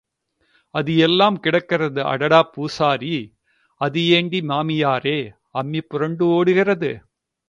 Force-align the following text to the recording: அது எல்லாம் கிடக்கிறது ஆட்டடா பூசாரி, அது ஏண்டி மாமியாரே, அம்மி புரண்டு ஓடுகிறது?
அது 0.75 0.91
எல்லாம் 0.97 1.35
கிடக்கிறது 1.39 2.01
ஆட்டடா 2.03 2.39
பூசாரி, 2.53 3.17
அது 3.81 4.01
ஏண்டி 4.09 4.39
மாமியாரே, 4.41 5.19
அம்மி 5.55 5.81
புரண்டு 5.81 6.25
ஓடுகிறது? 6.37 6.91